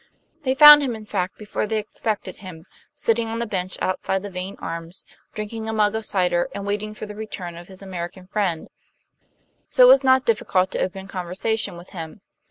They 0.41 0.55
found 0.55 0.81
him, 0.81 0.95
in 0.95 1.05
fact, 1.05 1.37
before 1.37 1.67
they 1.67 1.77
expected 1.77 2.37
him, 2.37 2.65
sitting 2.95 3.27
on 3.27 3.37
the 3.37 3.45
bench 3.45 3.77
outside 3.83 4.23
the 4.23 4.31
Vane 4.31 4.55
Arms, 4.57 5.05
drinking 5.35 5.69
a 5.69 5.73
mug 5.73 5.93
of 5.93 6.05
cider 6.07 6.49
and 6.55 6.65
waiting 6.65 6.95
for 6.95 7.05
the 7.05 7.13
return 7.13 7.55
of 7.55 7.67
his 7.67 7.83
American 7.83 8.25
friend; 8.25 8.67
so 9.69 9.83
it 9.85 9.89
was 9.89 10.03
not 10.03 10.25
difficult 10.25 10.71
to 10.71 10.81
open 10.81 11.07
conversation 11.07 11.77
with 11.77 11.89
him. 11.91 12.21